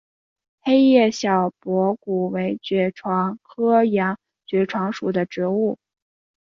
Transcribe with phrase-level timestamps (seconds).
[0.61, 5.77] 黑叶小驳骨为爵床科洋爵床属的植物。